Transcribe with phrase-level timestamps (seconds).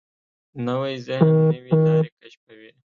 [0.65, 2.71] نوی ذهن نوې لارې کشفوي